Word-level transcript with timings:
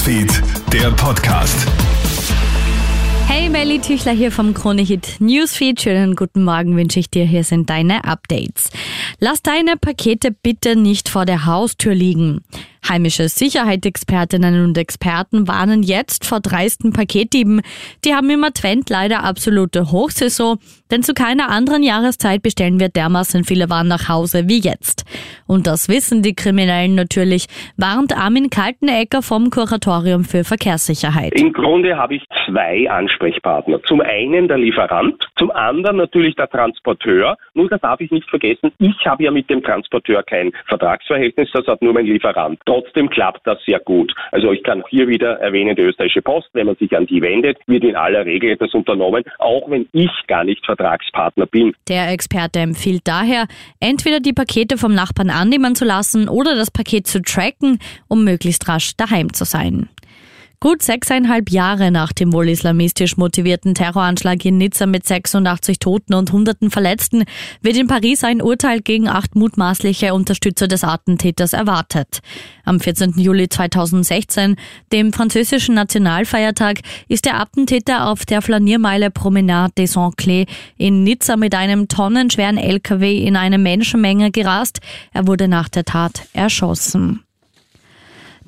Newsfeed, 0.00 0.42
der 0.72 0.90
Podcast. 0.92 1.68
Hey, 3.26 3.50
Melly 3.50 3.80
Tüchler 3.80 4.12
hier 4.12 4.32
vom 4.32 4.54
Kronehit 4.54 5.20
Newsfeed. 5.20 5.78
Schönen 5.78 6.16
guten 6.16 6.42
Morgen 6.42 6.74
wünsche 6.74 6.98
ich 6.98 7.10
dir. 7.10 7.26
Hier 7.26 7.44
sind 7.44 7.68
deine 7.68 8.04
Updates. 8.04 8.70
Lass 9.18 9.42
deine 9.42 9.76
Pakete 9.76 10.30
bitte 10.30 10.74
nicht 10.74 11.10
vor 11.10 11.26
der 11.26 11.44
Haustür 11.44 11.94
liegen. 11.94 12.40
Heimische 12.88 13.28
Sicherheitsexpertinnen 13.28 14.64
und 14.64 14.78
Experten 14.78 15.46
warnen 15.46 15.82
jetzt 15.82 16.24
vor 16.24 16.40
dreisten 16.40 16.94
Paketdieben. 16.94 17.60
Die 18.06 18.14
haben 18.14 18.30
im 18.30 18.42
Advent 18.42 18.88
leider 18.88 19.22
absolute 19.22 19.92
Hochsaison, 19.92 20.58
denn 20.90 21.02
zu 21.02 21.12
keiner 21.12 21.50
anderen 21.50 21.82
Jahreszeit 21.82 22.40
bestellen 22.42 22.80
wir 22.80 22.88
dermaßen 22.88 23.44
viele 23.44 23.68
Waren 23.68 23.88
nach 23.88 24.08
Hause 24.08 24.48
wie 24.48 24.60
jetzt. 24.60 25.04
Und 25.50 25.66
das 25.66 25.88
wissen 25.88 26.22
die 26.22 26.36
Kriminellen 26.36 26.94
natürlich, 26.94 27.46
warnt 27.76 28.16
Armin 28.16 28.50
Kaltenecker 28.50 29.20
vom 29.20 29.50
Kuratorium 29.50 30.22
für 30.22 30.44
Verkehrssicherheit. 30.44 31.32
Im 31.34 31.52
Grunde 31.52 31.96
habe 31.96 32.14
ich 32.14 32.22
zwei 32.46 32.88
Ansprechpartner. 32.88 33.82
Zum 33.82 34.00
einen 34.00 34.46
der 34.46 34.58
Lieferant, 34.58 35.16
zum 35.40 35.50
anderen 35.50 35.96
natürlich 35.96 36.36
der 36.36 36.48
Transporteur. 36.48 37.36
Nur 37.54 37.68
das 37.68 37.80
darf 37.80 38.00
ich 38.00 38.10
nicht 38.10 38.28
vergessen, 38.28 38.70
ich 38.78 39.06
habe 39.06 39.24
ja 39.24 39.30
mit 39.30 39.48
dem 39.48 39.62
Transporteur 39.62 40.22
kein 40.22 40.52
Vertragsverhältnis, 40.68 41.48
das 41.52 41.66
hat 41.66 41.80
nur 41.80 41.94
mein 41.94 42.04
Lieferant. 42.04 42.60
Trotzdem 42.66 43.08
klappt 43.08 43.46
das 43.46 43.58
sehr 43.64 43.80
gut. 43.80 44.14
Also 44.30 44.52
ich 44.52 44.62
kann 44.62 44.84
hier 44.90 45.08
wieder 45.08 45.40
erwähnen, 45.40 45.74
die 45.74 45.82
österreichische 45.82 46.22
Post, 46.22 46.48
wenn 46.52 46.66
man 46.66 46.76
sich 46.76 46.94
an 46.94 47.06
die 47.06 47.22
wendet, 47.22 47.58
wird 47.66 47.84
in 47.84 47.96
aller 47.96 48.26
Regel 48.26 48.50
etwas 48.50 48.74
unternommen, 48.74 49.24
auch 49.38 49.70
wenn 49.70 49.88
ich 49.92 50.10
gar 50.26 50.44
nicht 50.44 50.64
Vertragspartner 50.66 51.46
bin. 51.46 51.74
Der 51.88 52.10
Experte 52.12 52.58
empfiehlt 52.58 53.02
daher, 53.04 53.46
entweder 53.80 54.20
die 54.20 54.34
Pakete 54.34 54.76
vom 54.76 54.94
Nachbarn 54.94 55.30
annehmen 55.30 55.74
zu 55.74 55.86
lassen 55.86 56.28
oder 56.28 56.54
das 56.54 56.70
Paket 56.70 57.06
zu 57.06 57.22
tracken, 57.22 57.78
um 58.08 58.24
möglichst 58.24 58.68
rasch 58.68 58.94
daheim 58.96 59.32
zu 59.32 59.44
sein. 59.44 59.88
Gut 60.62 60.82
sechseinhalb 60.82 61.48
Jahre 61.48 61.90
nach 61.90 62.12
dem 62.12 62.34
wohl 62.34 62.50
islamistisch 62.50 63.16
motivierten 63.16 63.72
Terroranschlag 63.74 64.44
in 64.44 64.58
Nizza 64.58 64.84
mit 64.84 65.06
86 65.06 65.78
Toten 65.78 66.12
und 66.12 66.32
Hunderten 66.32 66.70
Verletzten 66.70 67.24
wird 67.62 67.78
in 67.78 67.86
Paris 67.86 68.24
ein 68.24 68.42
Urteil 68.42 68.82
gegen 68.82 69.08
acht 69.08 69.34
mutmaßliche 69.34 70.12
Unterstützer 70.12 70.68
des 70.68 70.84
Attentäters 70.84 71.54
erwartet. 71.54 72.18
Am 72.62 72.78
14. 72.78 73.14
Juli 73.16 73.48
2016, 73.48 74.56
dem 74.92 75.14
französischen 75.14 75.76
Nationalfeiertag, 75.76 76.80
ist 77.08 77.24
der 77.24 77.40
Attentäter 77.40 78.06
auf 78.06 78.26
der 78.26 78.42
Flaniermeile 78.42 79.10
Promenade 79.10 79.72
des 79.78 79.96
Anglais 79.96 80.44
in 80.76 81.04
Nizza 81.04 81.38
mit 81.38 81.54
einem 81.54 81.88
tonnenschweren 81.88 82.58
LKW 82.58 83.16
in 83.16 83.36
eine 83.36 83.56
Menschenmenge 83.56 84.30
gerast. 84.30 84.80
Er 85.14 85.26
wurde 85.26 85.48
nach 85.48 85.70
der 85.70 85.86
Tat 85.86 86.26
erschossen. 86.34 87.24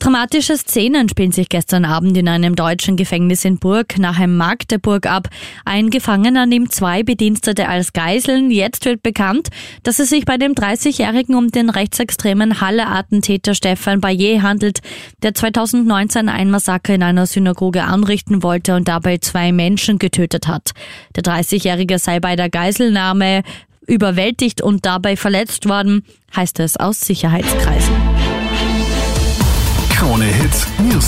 Dramatische 0.03 0.56
Szenen 0.56 1.08
spielen 1.08 1.31
sich 1.31 1.48
gestern 1.48 1.84
Abend 1.84 2.17
in 2.17 2.27
einem 2.27 2.56
deutschen 2.56 2.97
Gefängnis 2.97 3.45
in 3.45 3.58
Burg 3.58 4.00
nahe 4.00 4.27
Magdeburg 4.27 5.06
ab. 5.06 5.28
Ein 5.64 5.91
Gefangener 5.91 6.44
nimmt 6.44 6.72
zwei 6.75 7.05
Bedienstete 7.05 7.69
als 7.69 7.92
Geiseln. 7.92 8.50
Jetzt 8.50 8.84
wird 8.84 9.05
bekannt, 9.05 9.50
dass 9.84 10.00
es 10.00 10.11
sich 10.11 10.25
bei 10.25 10.39
dem 10.39 10.55
30-Jährigen 10.55 11.36
um 11.36 11.53
den 11.53 11.70
rechtsextremen 11.70 12.61
Halle-Attentäter 12.61 13.55
Stefan 13.55 14.00
Bayer 14.00 14.42
handelt, 14.42 14.81
der 15.22 15.36
2019 15.36 16.28
ein 16.28 16.50
Massaker 16.50 16.97
in 16.97 17.05
einer 17.05 17.27
Synagoge 17.27 17.84
anrichten 17.84 18.42
wollte 18.42 18.75
und 18.75 18.89
dabei 18.89 19.19
zwei 19.19 19.53
Menschen 19.53 20.00
getötet 20.00 20.48
hat. 20.48 20.72
Der 21.14 21.22
30-Jährige 21.22 22.00
sei 22.00 22.19
bei 22.19 22.34
der 22.34 22.50
Geiselnahme 22.50 23.44
überwältigt 23.87 24.62
und 24.62 24.84
dabei 24.84 25.16
verletzt 25.16 25.69
worden, 25.69 26.05
heißt 26.34 26.59
es 26.59 26.77
aus 26.77 26.98
Sicherheitskreisen. 26.98 28.02